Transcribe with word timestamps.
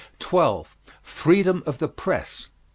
12. 0.17 0.75
FREEDOM 1.03 1.61
OF 1.67 1.77
THE 1.77 1.87
PRESS. 1.87 2.49